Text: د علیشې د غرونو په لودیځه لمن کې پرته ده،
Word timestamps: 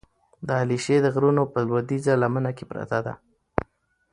د 0.47 0.49
علیشې 0.61 0.97
د 1.01 1.07
غرونو 1.15 1.43
په 1.53 1.59
لودیځه 1.69 2.13
لمن 2.21 2.45
کې 2.57 2.65
پرته 2.71 2.99
ده، 3.05 3.13